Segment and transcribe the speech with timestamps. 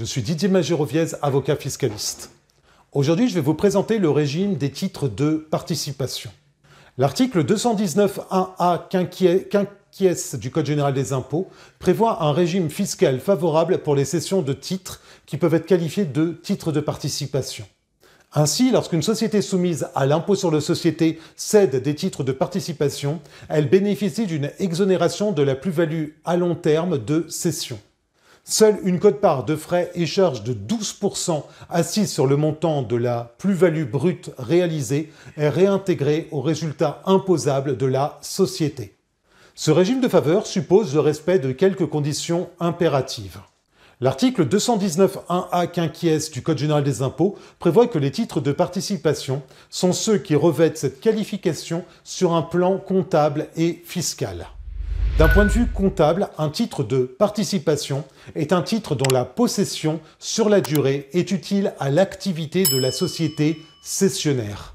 [0.00, 2.30] Je suis Didier Magéroviez, avocat fiscaliste.
[2.92, 6.30] Aujourd'hui, je vais vous présenter le régime des titres de participation.
[6.96, 14.06] L'article 219.1a quinquies du Code général des impôts prévoit un régime fiscal favorable pour les
[14.06, 17.66] cessions de titres qui peuvent être qualifiés de titres de participation.
[18.32, 23.68] Ainsi, lorsqu'une société soumise à l'impôt sur les sociétés cède des titres de participation, elle
[23.68, 27.78] bénéficie d'une exonération de la plus-value à long terme de cession.
[28.50, 33.32] Seule une cote-part de frais et charges de 12% assise sur le montant de la
[33.38, 38.96] plus-value brute réalisée est réintégrée au résultat imposable de la société.
[39.54, 43.38] Ce régime de faveur suppose le respect de quelques conditions impératives.
[44.00, 49.92] L'article 219.1a quinquies du Code général des impôts prévoit que les titres de participation sont
[49.92, 54.48] ceux qui revêtent cette qualification sur un plan comptable et fiscal.
[55.18, 60.00] D'un point de vue comptable, un titre de participation est un titre dont la possession
[60.18, 64.74] sur la durée est utile à l'activité de la société cessionnaire.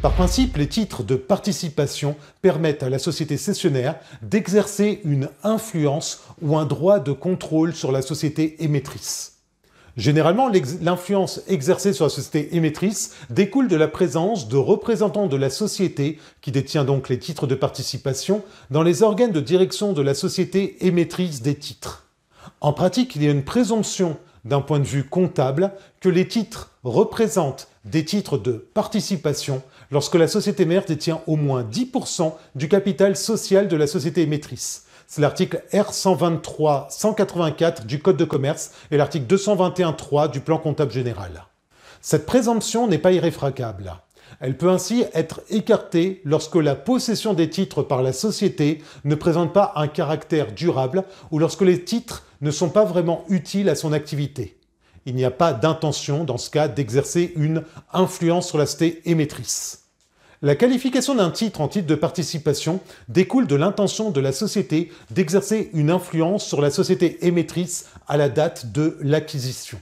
[0.00, 6.56] Par principe, les titres de participation permettent à la société cessionnaire d'exercer une influence ou
[6.56, 9.39] un droit de contrôle sur la société émettrice.
[9.96, 15.50] Généralement, l'influence exercée sur la société émettrice découle de la présence de représentants de la
[15.50, 20.14] société, qui détient donc les titres de participation, dans les organes de direction de la
[20.14, 22.06] société émettrice des titres.
[22.60, 26.70] En pratique, il y a une présomption d'un point de vue comptable que les titres
[26.84, 33.16] représentent des titres de participation lorsque la société mère détient au moins 10% du capital
[33.16, 34.86] social de la société émettrice.
[35.12, 41.46] C'est l'article R123-184 du Code de commerce et l'article 221.3 du plan comptable général.
[42.00, 43.92] Cette présomption n'est pas irréfragable.
[44.38, 49.52] Elle peut ainsi être écartée lorsque la possession des titres par la société ne présente
[49.52, 53.92] pas un caractère durable ou lorsque les titres ne sont pas vraiment utiles à son
[53.92, 54.60] activité.
[55.06, 59.89] Il n'y a pas d'intention dans ce cas d'exercer une influence sur la société émettrice.
[60.42, 62.80] La qualification d'un titre en titre de participation
[63.10, 68.30] découle de l'intention de la société d'exercer une influence sur la société émettrice à la
[68.30, 69.78] date de l'acquisition.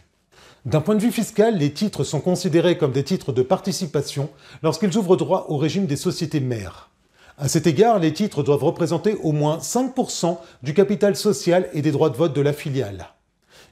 [0.66, 4.30] D'un point de vue fiscal, les titres sont considérés comme des titres de participation
[4.64, 6.90] lorsqu'ils ouvrent droit au régime des sociétés mères.
[7.38, 11.92] À cet égard, les titres doivent représenter au moins 5% du capital social et des
[11.92, 13.10] droits de vote de la filiale.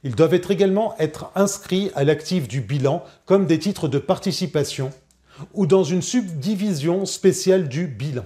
[0.05, 4.93] Ils doivent également être inscrits à l'actif du bilan comme des titres de participation
[5.55, 8.25] ou dans une subdivision spéciale du bilan.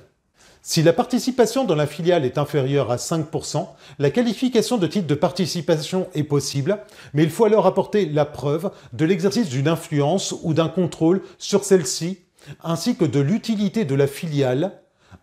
[0.63, 3.67] Si la participation dans la filiale est inférieure à 5%,
[3.99, 6.79] la qualification de titre de participation est possible,
[7.15, 11.65] mais il faut alors apporter la preuve de l'exercice d'une influence ou d'un contrôle sur
[11.65, 12.19] celle-ci,
[12.63, 14.81] ainsi que de l'utilité de la filiale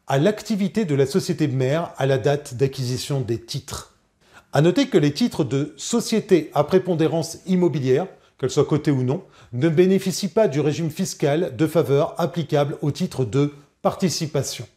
[0.08, 3.96] à l'activité de la société mère à la date d'acquisition des titres.
[4.54, 9.24] À noter que les titres de société à prépondérance immobilière, qu'elles soient cotées ou non,
[9.54, 14.68] ne bénéficient pas du régime fiscal de faveur applicable au titre de participation.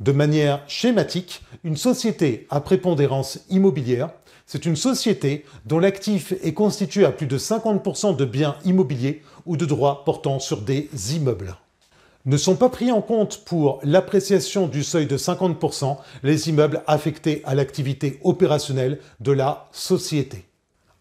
[0.00, 4.10] De manière schématique, une société à prépondérance immobilière,
[4.46, 9.56] c'est une société dont l'actif est constitué à plus de 50% de biens immobiliers ou
[9.56, 11.56] de droits portant sur des immeubles.
[12.26, 17.42] Ne sont pas pris en compte pour l'appréciation du seuil de 50% les immeubles affectés
[17.44, 20.46] à l'activité opérationnelle de la société.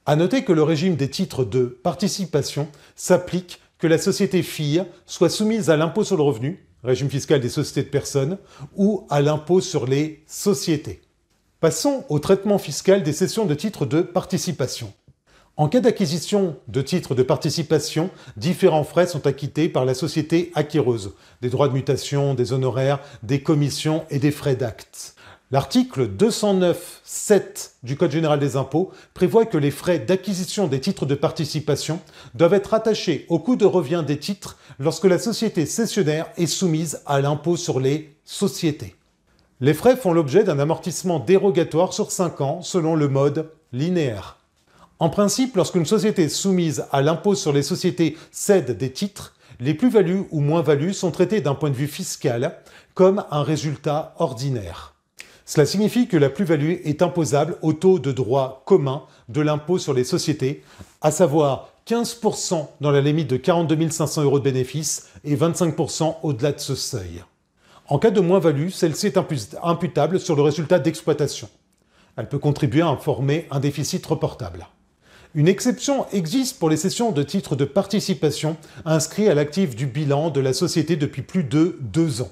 [0.05, 5.29] À noter que le régime des titres de participation s'applique que la société fille soit
[5.29, 8.37] soumise à l'impôt sur le revenu, régime fiscal des sociétés de personnes,
[8.75, 11.01] ou à l'impôt sur les sociétés.
[11.61, 14.91] Passons au traitement fiscal des cessions de titres de participation.
[15.55, 21.13] En cas d'acquisition de titres de participation, différents frais sont acquittés par la société acquéreuse,
[21.41, 25.15] des droits de mutation, des honoraires, des commissions et des frais d'actes.
[25.53, 31.13] L'article 209.7 du Code général des impôts prévoit que les frais d'acquisition des titres de
[31.13, 31.99] participation
[32.33, 37.03] doivent être attachés au coût de revient des titres lorsque la société cessionnaire est soumise
[37.05, 38.95] à l'impôt sur les sociétés.
[39.61, 44.39] Les frais font l'objet d'un amortissement dérogatoire sur 5 ans selon le mode linéaire.
[44.97, 50.23] En principe, lorsqu'une société soumise à l'impôt sur les sociétés cède des titres, les plus-values
[50.31, 52.57] ou moins-values sont traitées d'un point de vue fiscal
[52.95, 54.92] comme un résultat ordinaire.
[55.45, 59.93] Cela signifie que la plus-value est imposable au taux de droit commun de l'impôt sur
[59.93, 60.63] les sociétés,
[61.01, 66.53] à savoir 15% dans la limite de 42 500 euros de bénéfices et 25% au-delà
[66.53, 67.23] de ce seuil.
[67.87, 69.17] En cas de moins-value, celle-ci est
[69.61, 71.49] imputable sur le résultat d'exploitation.
[72.15, 74.67] Elle peut contribuer à former un déficit reportable.
[75.35, 78.55] Une exception existe pour les cessions de titres de participation
[78.85, 82.31] inscrits à l'actif du bilan de la société depuis plus de deux ans.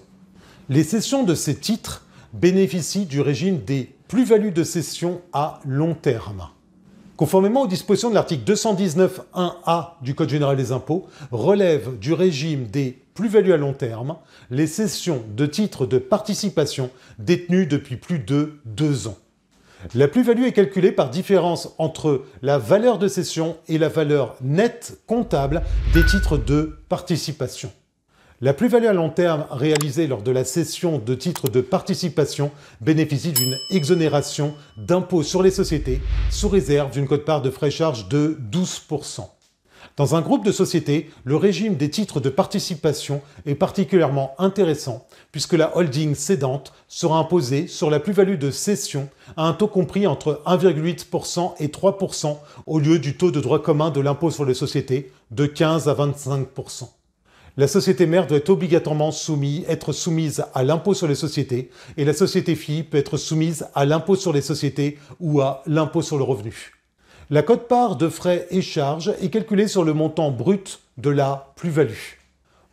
[0.70, 6.48] Les cessions de ces titres bénéficient du régime des plus-values de cession à long terme.
[7.18, 12.98] conformément aux dispositions de l'article 219.1a du Code général des impôts, relève du régime des
[13.14, 14.16] plus-values à long terme
[14.50, 16.90] les cessions de titres de participation
[17.20, 19.18] détenus depuis plus de deux ans.
[19.96, 25.00] La plus-value est calculée par différence entre la valeur de cession et la valeur nette
[25.08, 25.64] comptable
[25.94, 27.72] des titres de participation.
[28.44, 32.50] La plus-value à long terme réalisée lors de la cession de titres de participation
[32.82, 36.02] bénéficie d'une exonération d'impôt sur les sociétés
[36.32, 39.28] sous réserve d'une cote-part de frais charges de 12%.
[39.96, 45.54] Dans un groupe de sociétés, le régime des titres de participation est particulièrement intéressant puisque
[45.54, 49.08] la holding cédante sera imposée sur la plus-value de cession
[49.38, 53.92] à un taux compris entre 1,8% et 3% au lieu du taux de droit commun
[53.92, 56.88] de l'impôt sur les sociétés de 15 à 25%.
[57.62, 62.14] La société mère doit obligatoirement soumise, être soumise à l'impôt sur les sociétés et la
[62.14, 66.24] société fille peut être soumise à l'impôt sur les sociétés ou à l'impôt sur le
[66.24, 66.72] revenu.
[67.30, 72.16] La cote-part de frais et charges est calculée sur le montant brut de la plus-value.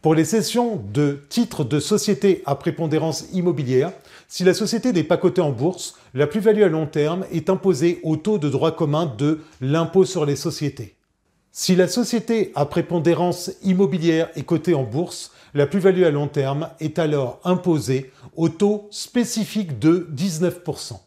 [0.00, 3.92] Pour les cessions de titres de société à prépondérance immobilière,
[4.26, 8.00] si la société n'est pas cotée en bourse, la plus-value à long terme est imposée
[8.04, 10.94] au taux de droit commun de l'impôt sur les sociétés.
[11.52, 16.68] Si la société à prépondérance immobilière est cotée en bourse, la plus-value à long terme
[16.78, 21.00] est alors imposée au taux spécifique de 19%.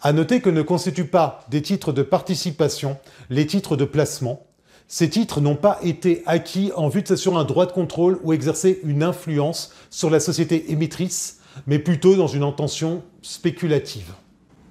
[0.00, 2.96] À noter que ne constituent pas des titres de participation
[3.28, 4.46] les titres de placement.
[4.88, 8.32] Ces titres n'ont pas été acquis en vue de s'assurer un droit de contrôle ou
[8.32, 14.12] exercer une influence sur la société émettrice, mais plutôt dans une intention spéculative.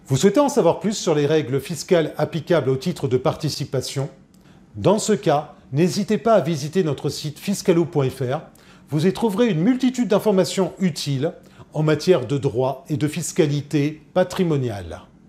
[0.08, 4.10] Vous souhaitez en savoir plus sur les règles fiscales applicables aux titres de participation?
[4.76, 8.40] Dans ce cas, n'hésitez pas à visiter notre site fiscalo.fr.
[8.90, 11.34] Vous y trouverez une multitude d'informations utiles
[11.74, 15.02] en matière de droit et de fiscalité patrimoniale.